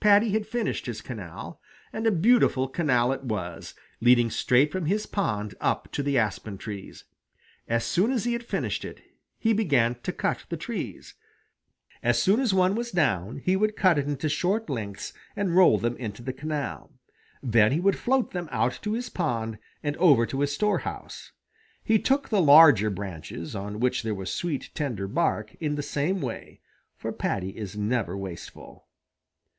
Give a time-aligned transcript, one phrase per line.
[0.00, 1.58] Paddy had finished his canal,
[1.94, 6.58] and a beautiful canal it was, leading straight from his pond up to the aspen
[6.58, 7.04] trees.
[7.66, 9.00] As soon as he had finished it,
[9.38, 11.14] he began to cut the trees.
[12.02, 15.78] As soon as one was down he would cut it into short lengths and roll
[15.78, 16.92] them into the canal.
[17.42, 21.32] Then he would float them out to his pond and over to his storehouse.
[21.82, 26.20] He took the larger branches, on which there was sweet, tender bark, in the same
[26.20, 26.60] way,
[26.94, 28.86] for Paddy is never wasteful.